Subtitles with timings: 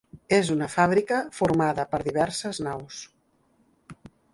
[0.37, 3.07] És una fàbrica formada per diverses naus.